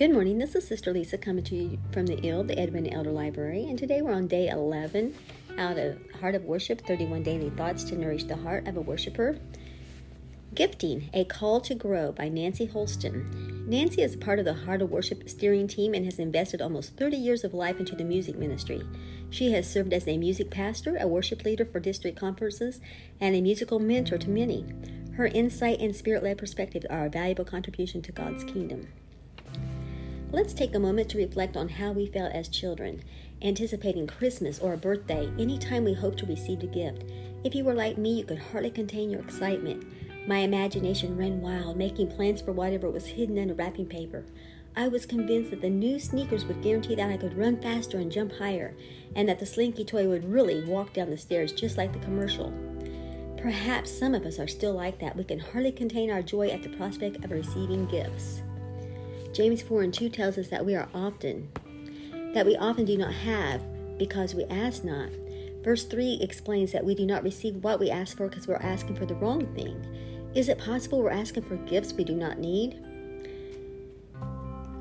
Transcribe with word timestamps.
Good 0.00 0.14
morning. 0.14 0.38
This 0.38 0.54
is 0.54 0.66
Sister 0.66 0.94
Lisa 0.94 1.18
coming 1.18 1.44
to 1.44 1.54
you 1.54 1.78
from 1.92 2.06
the 2.06 2.26
ILD, 2.26 2.48
the 2.48 2.58
Edwina 2.58 2.88
Elder 2.88 3.10
Library, 3.10 3.66
and 3.68 3.78
today 3.78 4.00
we're 4.00 4.14
on 4.14 4.28
day 4.28 4.48
11 4.48 5.14
out 5.58 5.76
of 5.76 5.98
Heart 6.18 6.36
of 6.36 6.44
Worship 6.46 6.80
31 6.86 7.22
Daily 7.22 7.50
Thoughts 7.50 7.84
to 7.84 7.96
Nourish 7.96 8.24
the 8.24 8.36
Heart 8.36 8.66
of 8.66 8.78
a 8.78 8.80
Worshiper. 8.80 9.36
Gifting 10.54 11.10
A 11.12 11.26
Call 11.26 11.60
to 11.60 11.74
Grow 11.74 12.12
by 12.12 12.30
Nancy 12.30 12.64
Holston. 12.64 13.66
Nancy 13.68 14.00
is 14.00 14.16
part 14.16 14.38
of 14.38 14.46
the 14.46 14.54
Heart 14.54 14.80
of 14.80 14.90
Worship 14.90 15.28
steering 15.28 15.68
team 15.68 15.92
and 15.92 16.06
has 16.06 16.18
invested 16.18 16.62
almost 16.62 16.96
30 16.96 17.18
years 17.18 17.44
of 17.44 17.52
life 17.52 17.78
into 17.78 17.94
the 17.94 18.02
music 18.02 18.38
ministry. 18.38 18.80
She 19.28 19.52
has 19.52 19.70
served 19.70 19.92
as 19.92 20.08
a 20.08 20.16
music 20.16 20.50
pastor, 20.50 20.96
a 20.98 21.06
worship 21.06 21.44
leader 21.44 21.66
for 21.66 21.78
district 21.78 22.18
conferences, 22.18 22.80
and 23.20 23.36
a 23.36 23.42
musical 23.42 23.78
mentor 23.78 24.16
to 24.16 24.30
many. 24.30 24.64
Her 25.18 25.26
insight 25.26 25.78
and 25.78 25.94
spirit 25.94 26.22
led 26.22 26.38
perspective 26.38 26.86
are 26.88 27.04
a 27.04 27.10
valuable 27.10 27.44
contribution 27.44 28.00
to 28.00 28.12
God's 28.12 28.44
kingdom. 28.44 28.88
Let's 30.32 30.54
take 30.54 30.76
a 30.76 30.78
moment 30.78 31.08
to 31.10 31.18
reflect 31.18 31.56
on 31.56 31.68
how 31.68 31.90
we 31.90 32.06
felt 32.06 32.32
as 32.32 32.48
children, 32.48 33.02
anticipating 33.42 34.06
Christmas 34.06 34.60
or 34.60 34.74
a 34.74 34.78
birthday 34.78 35.28
anytime 35.40 35.82
we 35.82 35.92
hoped 35.92 36.20
to 36.20 36.26
receive 36.26 36.62
a 36.62 36.68
gift. 36.68 37.02
If 37.42 37.56
you 37.56 37.64
were 37.64 37.74
like 37.74 37.98
me, 37.98 38.18
you 38.18 38.24
could 38.24 38.38
hardly 38.38 38.70
contain 38.70 39.10
your 39.10 39.22
excitement. 39.22 39.84
My 40.28 40.38
imagination 40.38 41.16
ran 41.16 41.40
wild, 41.40 41.76
making 41.76 42.12
plans 42.12 42.40
for 42.40 42.52
whatever 42.52 42.88
was 42.88 43.06
hidden 43.06 43.40
under 43.40 43.54
wrapping 43.54 43.86
paper. 43.86 44.24
I 44.76 44.86
was 44.86 45.04
convinced 45.04 45.50
that 45.50 45.62
the 45.62 45.68
new 45.68 45.98
sneakers 45.98 46.44
would 46.44 46.62
guarantee 46.62 46.94
that 46.94 47.10
I 47.10 47.16
could 47.16 47.36
run 47.36 47.60
faster 47.60 47.98
and 47.98 48.12
jump 48.12 48.30
higher, 48.30 48.76
and 49.16 49.28
that 49.28 49.40
the 49.40 49.46
slinky 49.46 49.84
toy 49.84 50.06
would 50.06 50.30
really 50.30 50.64
walk 50.64 50.92
down 50.92 51.10
the 51.10 51.18
stairs 51.18 51.52
just 51.52 51.76
like 51.76 51.92
the 51.92 51.98
commercial. 51.98 52.52
Perhaps 53.36 53.90
some 53.90 54.14
of 54.14 54.24
us 54.24 54.38
are 54.38 54.46
still 54.46 54.74
like 54.74 55.00
that. 55.00 55.16
We 55.16 55.24
can 55.24 55.40
hardly 55.40 55.72
contain 55.72 56.08
our 56.08 56.22
joy 56.22 56.50
at 56.50 56.62
the 56.62 56.68
prospect 56.68 57.24
of 57.24 57.32
receiving 57.32 57.86
gifts. 57.86 58.42
James 59.32 59.62
4 59.62 59.82
and 59.82 59.94
2 59.94 60.08
tells 60.08 60.38
us 60.38 60.48
that 60.48 60.64
we 60.64 60.74
are 60.74 60.88
often, 60.92 61.48
that 62.34 62.46
we 62.46 62.56
often 62.56 62.84
do 62.84 62.96
not 62.98 63.12
have 63.12 63.62
because 63.98 64.34
we 64.34 64.44
ask 64.44 64.84
not. 64.84 65.10
Verse 65.62 65.84
3 65.84 66.18
explains 66.22 66.72
that 66.72 66.84
we 66.84 66.94
do 66.94 67.06
not 67.06 67.22
receive 67.22 67.56
what 67.56 67.78
we 67.78 67.90
ask 67.90 68.16
for 68.16 68.28
because 68.28 68.48
we're 68.48 68.56
asking 68.56 68.96
for 68.96 69.06
the 69.06 69.14
wrong 69.14 69.46
thing. 69.54 69.84
Is 70.34 70.48
it 70.48 70.58
possible 70.58 71.02
we're 71.02 71.10
asking 71.10 71.44
for 71.44 71.56
gifts 71.56 71.92
we 71.92 72.04
do 72.04 72.14
not 72.14 72.38
need? 72.38 72.82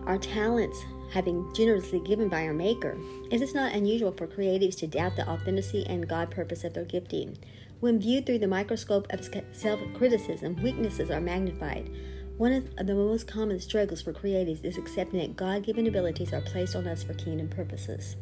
Our 0.06 0.18
talents 0.18 0.80
have 1.12 1.26
been 1.26 1.52
generously 1.54 2.00
given 2.00 2.30
by 2.30 2.46
our 2.46 2.54
Maker. 2.54 2.98
It 3.32 3.42
is 3.42 3.54
not 3.54 3.74
unusual 3.74 4.12
for 4.12 4.28
creatives 4.28 4.78
to 4.78 4.88
doubt 4.88 5.16
the 5.16 5.28
authenticity 5.28 5.86
and 5.88 6.08
God 6.08 6.32
purpose 6.32 6.64
of 6.64 6.74
their 6.74 6.86
gifting. 6.86 7.38
When 7.80 8.00
viewed 8.00 8.26
through 8.26 8.40
the 8.40 8.48
microscope 8.48 9.08
of 9.12 9.28
self 9.52 9.80
criticism, 9.96 10.62
weaknesses 10.62 11.10
are 11.10 11.22
magnified. 11.22 11.90
One 12.40 12.54
of 12.54 12.88
the 12.88 12.96
most 12.96 13.28
common 13.28 13.60
struggles 13.60 14.02
for 14.02 14.14
creatives 14.14 14.64
is 14.64 14.78
accepting 14.78 15.20
that 15.20 15.36
God 15.36 15.62
given 15.62 15.88
abilities 15.88 16.32
are 16.32 16.40
placed 16.40 16.74
on 16.74 16.88
us 16.88 17.04
for 17.04 17.14
kingdom 17.14 17.50
purposes. 17.50 18.16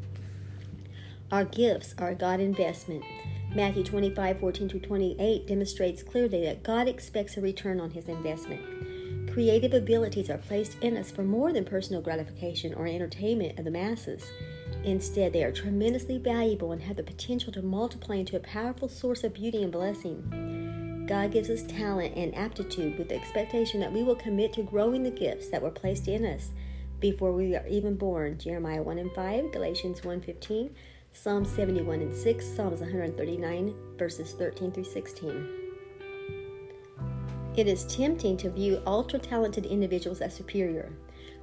Our 1.31 1.45
gifts 1.45 1.93
are 1.99 2.09
a 2.09 2.15
God 2.15 2.39
investment. 2.39 3.03
Matthew 3.53 3.83
25 3.83 4.39
14 4.39 4.69
to 4.69 4.79
28 4.79 5.45
demonstrates 5.45 6.01
clearly 6.01 6.43
that 6.45 6.63
God 6.63 6.87
expects 6.87 7.37
a 7.37 7.41
return 7.41 7.79
on 7.79 7.91
his 7.91 8.07
investment. 8.07 9.29
Creative 9.31 9.75
abilities 9.75 10.31
are 10.31 10.39
placed 10.39 10.79
in 10.81 10.97
us 10.97 11.11
for 11.11 11.21
more 11.21 11.53
than 11.53 11.63
personal 11.63 12.01
gratification 12.01 12.73
or 12.73 12.87
entertainment 12.87 13.59
of 13.59 13.65
the 13.65 13.71
masses. 13.71 14.25
Instead, 14.83 15.31
they 15.31 15.43
are 15.43 15.51
tremendously 15.51 16.17
valuable 16.17 16.71
and 16.71 16.81
have 16.81 16.97
the 16.97 17.03
potential 17.03 17.53
to 17.53 17.61
multiply 17.61 18.15
into 18.15 18.35
a 18.35 18.39
powerful 18.39 18.89
source 18.89 19.23
of 19.23 19.35
beauty 19.35 19.61
and 19.61 19.71
blessing. 19.71 20.56
God 21.07 21.31
gives 21.31 21.49
us 21.49 21.63
talent 21.63 22.15
and 22.17 22.35
aptitude 22.35 22.97
with 22.97 23.07
the 23.07 23.15
expectation 23.15 23.79
that 23.79 23.93
we 23.93 24.03
will 24.03 24.15
commit 24.15 24.51
to 24.53 24.61
growing 24.61 25.03
the 25.03 25.09
gifts 25.09 25.47
that 25.49 25.61
were 25.61 25.71
placed 25.71 26.09
in 26.09 26.25
us 26.25 26.51
before 26.99 27.31
we 27.31 27.55
are 27.55 27.65
even 27.67 27.95
born. 27.95 28.37
Jeremiah 28.37 28.83
1 28.83 28.97
and 28.97 29.11
5, 29.13 29.53
Galatians 29.53 30.03
1 30.03 30.21
15, 30.21 30.75
Psalm 31.13 31.45
71 31.45 32.01
and 32.01 32.13
6, 32.13 32.45
Psalms 32.45 32.81
139, 32.81 33.73
verses 33.97 34.33
13 34.33 34.71
through 34.71 34.83
16. 34.83 35.47
It 37.55 37.67
is 37.67 37.85
tempting 37.85 38.35
to 38.37 38.49
view 38.49 38.81
ultra 38.85 39.17
talented 39.17 39.65
individuals 39.65 40.19
as 40.19 40.35
superior. 40.35 40.91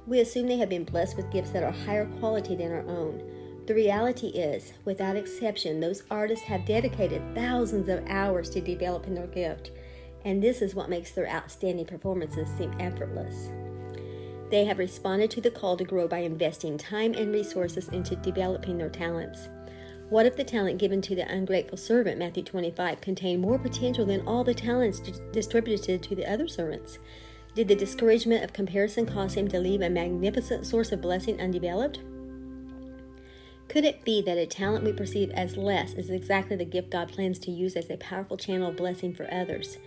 We 0.05 0.19
assume 0.19 0.47
they 0.47 0.57
have 0.57 0.69
been 0.69 0.85
blessed 0.85 1.17
with 1.17 1.31
gifts 1.31 1.49
that 1.51 1.63
are 1.63 1.71
higher 1.71 2.05
quality 2.19 2.55
than 2.55 2.71
our 2.71 2.85
own. 2.87 3.34
The 3.65 3.73
reality 3.73 4.27
is, 4.27 4.73
without 4.85 5.15
exception, 5.15 5.79
those 5.79 6.03
artists 6.11 6.45
have 6.45 6.67
dedicated 6.67 7.23
thousands 7.33 7.89
of 7.89 8.05
hours 8.07 8.49
to 8.51 8.61
developing 8.61 9.15
their 9.15 9.25
gift, 9.25 9.71
and 10.23 10.41
this 10.41 10.61
is 10.61 10.75
what 10.75 10.89
makes 10.89 11.11
their 11.11 11.27
outstanding 11.27 11.87
performances 11.87 12.47
seem 12.57 12.75
effortless. 12.79 13.49
They 14.51 14.65
have 14.65 14.77
responded 14.77 15.31
to 15.31 15.41
the 15.41 15.49
call 15.49 15.77
to 15.77 15.83
grow 15.83 16.07
by 16.07 16.19
investing 16.19 16.77
time 16.77 17.15
and 17.15 17.33
resources 17.33 17.89
into 17.89 18.15
developing 18.17 18.77
their 18.77 18.89
talents. 18.89 19.49
What 20.09 20.27
if 20.27 20.37
the 20.37 20.43
talent 20.43 20.77
given 20.77 21.01
to 21.01 21.15
the 21.15 21.27
ungrateful 21.27 21.79
servant, 21.79 22.19
Matthew 22.19 22.43
25, 22.43 23.01
contained 23.01 23.41
more 23.41 23.57
potential 23.57 24.05
than 24.05 24.27
all 24.27 24.43
the 24.43 24.53
talents 24.53 24.99
distributed 25.31 26.03
to 26.03 26.15
the 26.15 26.31
other 26.31 26.47
servants? 26.47 26.99
Did 27.55 27.67
the 27.67 27.75
discouragement 27.75 28.43
of 28.43 28.53
comparison 28.53 29.07
cause 29.07 29.33
him 29.33 29.47
to 29.47 29.59
leave 29.59 29.81
a 29.81 29.89
magnificent 29.89 30.67
source 30.67 30.91
of 30.91 31.01
blessing 31.01 31.41
undeveloped? 31.41 32.01
Could 33.67 33.83
it 33.83 34.05
be 34.05 34.21
that 34.21 34.37
a 34.37 34.45
talent 34.45 34.85
we 34.85 34.93
perceive 34.93 35.31
as 35.31 35.57
less 35.57 35.93
is 35.93 36.09
exactly 36.09 36.55
the 36.55 36.65
gift 36.65 36.91
God 36.91 37.11
plans 37.11 37.39
to 37.39 37.51
use 37.51 37.75
as 37.75 37.89
a 37.89 37.97
powerful 37.97 38.37
channel 38.37 38.69
of 38.69 38.77
blessing 38.77 39.13
for 39.13 39.31
others? 39.33 39.77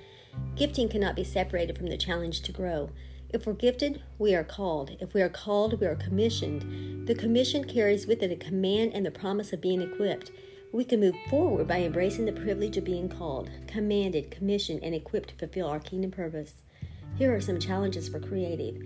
Gifting 0.56 0.88
cannot 0.88 1.16
be 1.16 1.24
separated 1.24 1.78
from 1.78 1.86
the 1.86 1.96
challenge 1.96 2.42
to 2.42 2.52
grow. 2.52 2.90
If 3.30 3.46
we're 3.46 3.54
gifted, 3.54 4.02
we 4.18 4.34
are 4.34 4.44
called. 4.44 4.96
If 5.00 5.14
we 5.14 5.22
are 5.22 5.28
called, 5.28 5.80
we 5.80 5.86
are 5.86 5.94
commissioned. 5.94 7.06
The 7.06 7.14
commission 7.14 7.64
carries 7.64 8.06
with 8.06 8.22
it 8.22 8.32
a 8.32 8.36
command 8.36 8.92
and 8.94 9.06
the 9.06 9.10
promise 9.10 9.52
of 9.52 9.60
being 9.60 9.80
equipped. 9.80 10.32
We 10.72 10.84
can 10.84 11.00
move 11.00 11.16
forward 11.30 11.68
by 11.68 11.80
embracing 11.80 12.26
the 12.26 12.32
privilege 12.32 12.76
of 12.76 12.84
being 12.84 13.08
called, 13.08 13.50
commanded, 13.66 14.30
commissioned, 14.30 14.82
and 14.82 14.94
equipped 14.94 15.30
to 15.30 15.34
fulfill 15.36 15.68
our 15.68 15.80
kingdom 15.80 16.10
purpose. 16.10 16.54
Here 17.16 17.34
are 17.34 17.40
some 17.40 17.58
challenges 17.58 18.08
for 18.08 18.20
creative. 18.20 18.76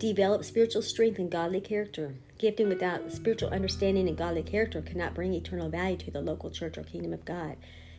Develop 0.00 0.46
spiritual 0.46 0.80
strength 0.80 1.18
and 1.18 1.30
godly 1.30 1.60
character. 1.60 2.14
Gifting 2.38 2.70
without 2.70 3.12
spiritual 3.12 3.50
understanding 3.50 4.08
and 4.08 4.16
godly 4.16 4.42
character 4.42 4.80
cannot 4.80 5.12
bring 5.12 5.34
eternal 5.34 5.68
value 5.68 5.98
to 5.98 6.10
the 6.10 6.22
local 6.22 6.48
church 6.50 6.78
or 6.78 6.84
kingdom 6.84 7.12
of 7.12 7.26
God. 7.26 7.58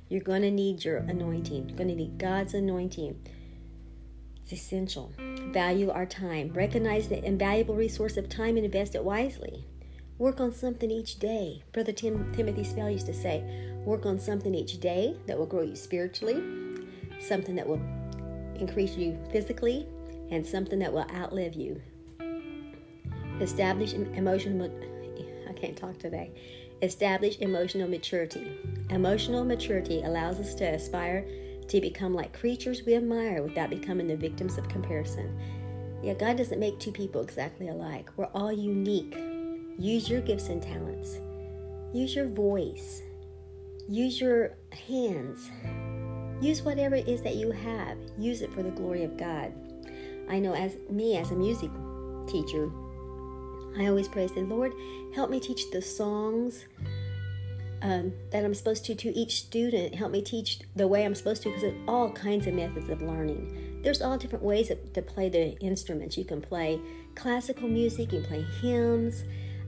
You're 0.10 0.22
going 0.22 0.42
to 0.42 0.50
need 0.50 0.84
your 0.84 0.98
anointing. 0.98 1.70
You're 1.70 1.78
going 1.78 1.90
to 1.90 1.96
need 1.96 2.18
God's 2.18 2.56
anointing. 2.56 3.22
It's 4.42 4.52
essential. 4.52 5.14
Value 5.52 5.92
our 5.92 6.08
time. 6.08 6.52
Recognize 6.54 7.08
the 7.08 7.24
invaluable 7.24 7.76
resource 7.76 8.18
of 8.18 8.28
time 8.28 8.58
and 8.58 8.66
invest 8.66 8.96
it 8.96 9.04
wisely. 9.04 9.68
Work 10.18 10.40
on 10.40 10.56
something 10.56 10.90
each 10.90 11.20
day. 11.20 11.62
Brother 11.72 11.92
Tim, 11.92 12.34
Timothy 12.34 12.64
Spell 12.64 12.90
used 12.90 13.06
to 13.06 13.14
say, 13.14 13.44
work 13.86 14.08
on 14.08 14.18
something 14.18 14.56
each 14.56 14.80
day 14.80 15.18
that 15.28 15.38
will 15.38 15.46
grow 15.46 15.62
you 15.62 15.76
spiritually, 15.76 16.42
something 17.20 17.56
that 17.58 17.68
will 17.68 17.82
increase 18.56 18.96
you 18.96 19.20
physically, 19.32 19.86
and 20.32 20.44
something 20.44 20.80
that 20.80 20.92
will 20.92 21.06
outlive 21.12 21.54
you 21.54 21.80
Establish 23.42 23.94
emotional 23.94 24.68
eh, 25.18 25.50
I 25.50 25.54
can't 25.54 25.76
talk 25.76 25.98
today. 25.98 26.32
Establish 26.82 27.40
emotional 27.40 27.88
maturity. 27.88 28.58
Emotional 28.90 29.44
maturity 29.44 30.04
allows 30.04 30.40
us 30.40 30.54
to 30.56 30.66
aspire 30.66 31.28
to 31.68 31.82
become 31.82 32.14
like 32.14 32.38
creatures 32.38 32.84
we 32.86 32.96
admire 32.96 33.42
without 33.42 33.70
becoming 33.70 34.08
the 34.08 34.16
victims 34.16 34.58
of 34.58 34.68
comparison. 34.68 35.38
Yeah, 36.04 36.14
God 36.14 36.38
doesn't 36.38 36.60
make 36.60 36.80
two 36.80 36.92
people 36.92 37.22
exactly 37.22 37.70
alike. 37.70 38.10
We're 38.18 38.30
all 38.34 38.52
unique. 38.52 39.18
Use 39.78 40.10
your 40.10 40.22
gifts 40.22 40.50
and 40.50 40.62
talents. 40.62 41.20
Use 41.94 42.16
your 42.16 42.28
voice. 42.28 43.02
Use 43.88 44.20
your 44.22 44.58
hands. 44.88 45.50
Use 46.42 46.62
whatever 46.62 46.96
it 46.96 47.08
is 47.08 47.22
that 47.22 47.36
you 47.36 47.52
have. 47.52 47.98
Use 48.18 48.42
it 48.42 48.54
for 48.54 48.64
the 48.64 48.72
glory 48.72 49.04
of 49.04 49.18
God. 49.18 49.54
I 50.30 50.40
know 50.40 50.54
as 50.54 50.78
me 50.90 51.18
as 51.18 51.32
a 51.32 51.36
music 51.36 51.70
teacher, 52.28 52.72
I 53.78 53.88
always 53.88 54.08
pray, 54.08 54.28
say, 54.28 54.42
Lord, 54.42 54.74
help 55.16 55.30
me 55.30 55.40
teach 55.40 55.72
the 55.72 55.82
songs 55.82 56.66
um, 57.82 58.14
that 58.32 58.44
I'm 58.46 58.54
supposed 58.54 58.86
to 58.86 58.96
to 58.96 59.10
each 59.18 59.38
student. 59.38 59.96
Help 59.96 60.12
me 60.12 60.22
teach 60.22 60.60
the 60.76 60.88
way 60.88 61.06
I'm 61.06 61.16
supposed 61.16 61.44
to 61.44 61.50
because 61.50 61.64
there's 61.64 61.82
all 61.88 62.12
kinds 62.12 62.48
of 62.48 62.54
methods 62.54 62.90
of 62.90 63.02
learning. 63.02 63.80
There's 63.84 64.02
all 64.02 64.18
different 64.18 64.44
ways 64.44 64.68
to 64.70 65.02
play 65.02 65.30
the 65.30 65.58
instruments. 65.60 66.18
You 66.18 66.26
can 66.26 66.42
play 66.42 66.80
classical 67.16 67.68
music, 67.68 68.12
you 68.14 68.22
can 68.22 68.28
play 68.28 68.46
hymns, 68.62 69.24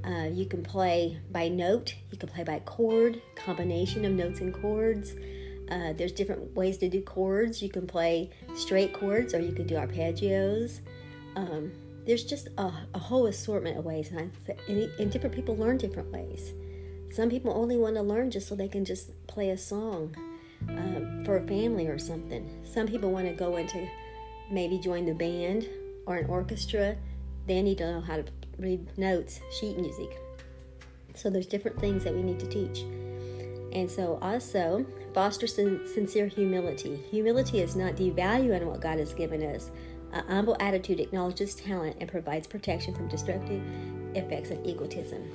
uh, 0.06 0.28
you 0.32 0.46
can 0.46 0.64
play 0.64 1.18
by 1.32 1.48
note, 1.48 1.96
you 2.12 2.18
can 2.18 2.30
play 2.30 2.44
by 2.44 2.60
chord, 2.60 3.22
combination 3.36 4.06
of 4.06 4.12
notes 4.12 4.42
and 4.42 4.54
chords. 4.54 5.14
Uh, 5.72 5.94
there's 5.94 6.12
different 6.12 6.54
ways 6.56 6.78
to 6.78 6.90
do 6.90 7.02
chords. 7.02 7.64
You 7.64 7.70
can 7.70 7.88
play 7.88 8.30
straight 8.56 8.94
chords 8.94 9.34
or 9.34 9.40
you 9.40 9.54
can 9.54 9.66
do 9.66 9.76
arpeggios. 9.76 10.82
Um, 11.36 11.72
there's 12.06 12.24
just 12.24 12.50
a, 12.58 12.72
a 12.94 13.00
whole 13.00 13.28
assortment 13.28 13.78
of 13.78 13.86
ways, 13.86 14.12
and, 14.12 14.32
I, 14.48 14.54
and, 14.68 14.92
and 15.00 15.12
different 15.12 15.36
people 15.36 15.56
learn 15.56 15.78
different 15.78 16.12
ways. 16.12 16.54
Some 17.12 17.30
people 17.30 17.54
only 17.54 17.78
want 17.78 17.96
to 17.96 18.02
learn 18.02 18.32
just 18.32 18.48
so 18.48 18.56
they 18.56 18.68
can 18.68 18.84
just 18.86 19.12
play 19.28 19.52
a 19.52 19.58
song 19.58 20.16
um, 20.70 21.24
for 21.26 21.38
a 21.38 21.48
family 21.48 21.88
or 21.88 22.00
something. 22.00 22.66
Some 22.66 22.88
people 22.88 23.12
want 23.12 23.28
to 23.28 23.34
go 23.34 23.58
into 23.58 23.88
maybe 24.50 24.80
join 24.80 25.06
the 25.06 25.14
band 25.14 25.70
or 26.06 26.16
an 26.16 26.26
orchestra. 26.28 26.96
They 27.48 27.62
need 27.62 27.78
to 27.80 27.92
know 27.92 28.02
how 28.02 28.18
to 28.18 28.26
read 28.58 28.98
notes, 28.98 29.40
sheet 29.60 29.78
music. 29.78 30.20
So 31.16 31.30
there's 31.30 31.46
different 31.46 31.80
things 31.80 32.04
that 32.04 32.14
we 32.14 32.24
need 32.24 32.40
to 32.40 32.48
teach. 32.48 32.80
And 33.74 33.90
so 33.90 34.20
also 34.22 34.86
foster 35.14 35.48
sincere 35.48 36.28
humility. 36.28 36.96
Humility 37.12 37.62
is 37.62 37.76
not 37.76 37.96
devaluing 37.96 38.64
what 38.66 38.82
God 38.82 39.00
has 39.00 39.14
given 39.14 39.44
us. 39.44 39.72
A 40.14 40.22
humble 40.32 40.56
attitude 40.60 41.00
acknowledges 41.00 41.56
talent 41.56 41.98
and 42.00 42.10
provides 42.10 42.48
protection 42.48 42.94
from 42.94 43.10
destructive 43.10 43.64
effects 44.16 44.52
of 44.52 44.64
egotism. 44.64 45.32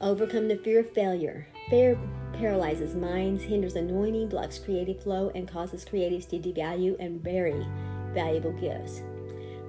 Overcome 0.00 0.48
the 0.48 0.56
fear 0.56 0.80
of 0.80 0.90
failure. 0.90 1.46
Fear 1.70 1.98
paralyzes 2.32 2.94
minds, 2.94 3.44
hinders 3.44 3.76
anointing, 3.76 4.28
blocks 4.28 4.58
creative 4.58 5.02
flow, 5.02 5.30
and 5.34 5.48
causes 5.48 5.84
creatives 5.84 6.28
to 6.28 6.38
devalue 6.38 6.96
and 6.98 7.22
bury 7.22 7.64
valuable 8.12 8.52
gifts. 8.52 9.02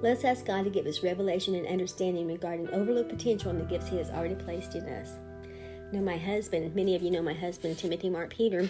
Let's 0.02 0.24
ask 0.24 0.44
God 0.44 0.64
to 0.64 0.70
give 0.70 0.86
us 0.86 1.02
revelation 1.02 1.54
and 1.54 1.66
understanding 1.66 2.26
regarding 2.26 2.68
overlooked 2.70 3.08
potential 3.08 3.50
and 3.50 3.60
the 3.60 3.64
gifts 3.64 3.88
He 3.88 3.96
has 3.98 4.10
already 4.10 4.34
placed 4.34 4.74
in 4.74 4.84
us. 4.88 5.12
Now, 5.92 6.00
my 6.00 6.16
husband, 6.16 6.74
many 6.74 6.96
of 6.96 7.02
you 7.02 7.10
know 7.10 7.22
my 7.22 7.32
husband, 7.32 7.78
Timothy 7.78 8.10
Mark 8.10 8.34
Peter, 8.34 8.68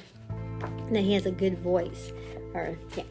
that 0.92 1.02
he 1.02 1.14
has 1.14 1.26
a 1.26 1.30
good 1.30 1.58
voice. 1.58 2.12
Or, 2.54 2.78
yeah, 2.96 3.04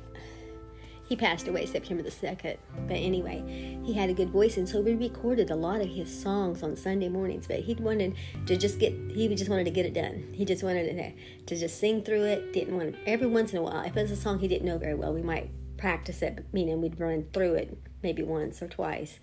he 1.07 1.15
passed 1.15 1.47
away 1.47 1.65
September 1.65 2.03
the 2.03 2.09
2nd. 2.09 2.57
But 2.87 2.95
anyway, 2.95 3.79
he 3.83 3.93
had 3.93 4.09
a 4.09 4.13
good 4.13 4.29
voice, 4.29 4.57
and 4.57 4.67
so 4.67 4.81
we 4.81 4.95
recorded 4.95 5.51
a 5.51 5.55
lot 5.55 5.81
of 5.81 5.87
his 5.87 6.21
songs 6.21 6.63
on 6.63 6.75
Sunday 6.75 7.09
mornings. 7.09 7.47
But 7.47 7.59
he 7.59 7.75
wanted 7.75 8.15
to 8.47 8.57
just 8.57 8.79
get, 8.79 8.93
he 9.11 9.33
just 9.35 9.49
wanted 9.49 9.65
to 9.65 9.71
get 9.71 9.85
it 9.85 9.93
done. 9.93 10.33
He 10.33 10.45
just 10.45 10.63
wanted 10.63 10.95
to, 10.95 11.45
to 11.45 11.59
just 11.59 11.79
sing 11.79 12.03
through 12.03 12.23
it. 12.23 12.53
Didn't 12.53 12.75
want 12.75 12.93
to, 12.93 13.09
every 13.09 13.27
once 13.27 13.51
in 13.51 13.59
a 13.59 13.61
while, 13.61 13.83
if 13.83 13.95
it 13.95 14.01
was 14.01 14.11
a 14.11 14.15
song 14.15 14.39
he 14.39 14.47
didn't 14.47 14.65
know 14.65 14.77
very 14.77 14.95
well, 14.95 15.13
we 15.13 15.21
might 15.21 15.49
practice 15.77 16.21
it, 16.21 16.45
meaning 16.51 16.81
we'd 16.81 16.99
run 16.99 17.27
through 17.33 17.53
it 17.55 17.77
maybe 18.01 18.23
once 18.23 18.61
or 18.61 18.67
twice 18.67 19.19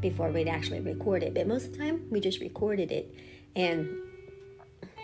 before 0.00 0.30
we'd 0.30 0.48
actually 0.48 0.80
record 0.80 1.22
it. 1.22 1.32
But 1.32 1.46
most 1.46 1.66
of 1.66 1.72
the 1.72 1.78
time, 1.78 2.06
we 2.10 2.20
just 2.20 2.40
recorded 2.40 2.90
it. 2.90 3.14
And 3.54 3.88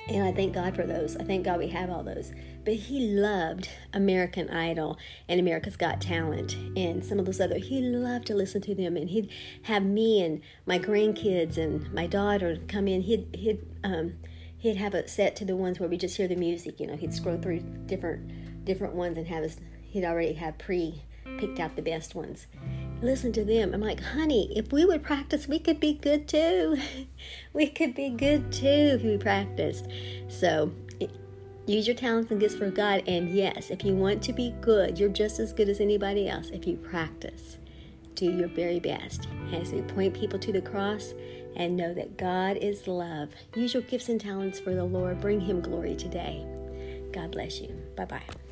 and 0.08 0.24
I 0.24 0.32
thank 0.32 0.54
God 0.54 0.74
for 0.74 0.86
those. 0.86 1.16
I 1.16 1.24
thank 1.24 1.44
God 1.44 1.58
we 1.58 1.68
have 1.68 1.90
all 1.90 2.02
those. 2.02 2.32
But 2.64 2.74
he 2.74 3.00
loved 3.14 3.68
American 3.92 4.48
Idol 4.48 4.98
and 5.28 5.38
America's 5.38 5.76
Got 5.76 6.00
Talent 6.00 6.54
and 6.76 7.04
some 7.04 7.18
of 7.18 7.26
those 7.26 7.40
other. 7.40 7.58
He 7.58 7.80
loved 7.80 8.26
to 8.28 8.34
listen 8.34 8.62
to 8.62 8.74
them, 8.74 8.96
and 8.96 9.10
he'd 9.10 9.30
have 9.62 9.84
me 9.84 10.22
and 10.22 10.40
my 10.66 10.78
grandkids 10.78 11.58
and 11.58 11.92
my 11.92 12.06
daughter 12.06 12.58
come 12.68 12.88
in. 12.88 13.02
He'd 13.02 13.34
he'd 13.34 13.66
um, 13.84 14.14
he'd 14.56 14.76
have 14.76 14.94
it 14.94 15.10
set 15.10 15.36
to 15.36 15.44
the 15.44 15.56
ones 15.56 15.78
where 15.78 15.88
we 15.88 15.98
just 15.98 16.16
hear 16.16 16.28
the 16.28 16.36
music. 16.36 16.80
You 16.80 16.86
know, 16.86 16.96
he'd 16.96 17.14
scroll 17.14 17.38
through 17.38 17.60
different 17.86 18.64
different 18.64 18.94
ones 18.94 19.18
and 19.18 19.26
have 19.26 19.44
us. 19.44 19.56
He'd 19.82 20.04
already 20.04 20.34
have 20.34 20.58
pre 20.58 21.02
picked 21.38 21.60
out 21.60 21.76
the 21.76 21.82
best 21.82 22.14
ones 22.14 22.46
listen 23.02 23.32
to 23.32 23.44
them. 23.44 23.74
I'm 23.74 23.80
like, 23.80 24.00
honey, 24.00 24.52
if 24.56 24.72
we 24.72 24.84
would 24.84 25.02
practice, 25.02 25.46
we 25.46 25.58
could 25.58 25.80
be 25.80 25.94
good 25.94 26.28
too. 26.28 26.78
we 27.52 27.68
could 27.68 27.94
be 27.94 28.10
good 28.10 28.52
too 28.52 28.66
if 28.66 29.02
we 29.02 29.16
practiced. 29.16 29.86
So 30.28 30.72
use 31.66 31.86
your 31.86 31.96
talents 31.96 32.30
and 32.30 32.40
gifts 32.40 32.56
for 32.56 32.70
God. 32.70 33.02
And 33.06 33.30
yes, 33.30 33.70
if 33.70 33.84
you 33.84 33.94
want 33.94 34.22
to 34.24 34.32
be 34.32 34.54
good, 34.60 34.98
you're 34.98 35.08
just 35.08 35.38
as 35.38 35.52
good 35.52 35.68
as 35.68 35.80
anybody 35.80 36.28
else 36.28 36.50
if 36.50 36.66
you 36.66 36.76
practice. 36.76 37.58
Do 38.14 38.30
your 38.30 38.48
very 38.48 38.80
best 38.80 39.28
as 39.52 39.72
we 39.72 39.82
point 39.82 40.14
people 40.14 40.38
to 40.40 40.52
the 40.52 40.60
cross 40.60 41.14
and 41.54 41.76
know 41.76 41.94
that 41.94 42.16
God 42.16 42.56
is 42.56 42.88
love. 42.88 43.30
Use 43.54 43.74
your 43.74 43.82
gifts 43.84 44.08
and 44.08 44.20
talents 44.20 44.58
for 44.58 44.74
the 44.74 44.84
Lord. 44.84 45.20
Bring 45.20 45.40
Him 45.40 45.60
glory 45.60 45.94
today. 45.94 46.44
God 47.12 47.30
bless 47.30 47.60
you. 47.60 47.68
Bye 47.96 48.06
bye. 48.06 48.47